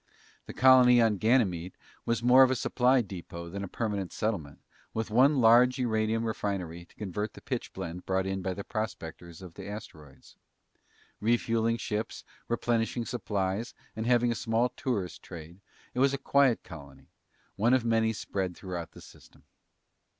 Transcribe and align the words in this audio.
The 0.47 0.53
colony 0.53 0.99
on 0.99 1.17
Ganymede 1.17 1.77
was 2.07 2.23
more 2.23 2.41
of 2.41 2.49
a 2.49 2.55
supply 2.55 3.01
depot 3.03 3.49
than 3.49 3.63
a 3.63 3.67
permanent 3.67 4.11
settlement, 4.11 4.57
with 4.95 5.11
one 5.11 5.39
large 5.39 5.77
uranium 5.77 6.25
refinery 6.25 6.85
to 6.85 6.95
convert 6.95 7.35
the 7.35 7.39
pitchblende 7.41 8.03
brought 8.03 8.25
in 8.25 8.41
by 8.41 8.55
the 8.55 8.63
prospectors 8.63 9.43
of 9.43 9.53
the 9.53 9.67
asteroids. 9.69 10.37
Refueling 11.19 11.77
ships, 11.77 12.23
replenishing 12.47 13.05
supplies, 13.05 13.75
and 13.95 14.07
having 14.07 14.31
a 14.31 14.33
small 14.33 14.69
tourist 14.69 15.21
trade, 15.21 15.61
it 15.93 15.99
was 15.99 16.15
a 16.15 16.17
quiet 16.17 16.63
colony, 16.63 17.11
one 17.55 17.75
of 17.75 17.85
many 17.85 18.11
spread 18.11 18.57
throughout 18.57 18.93
the 18.93 19.01
system. 19.01 19.43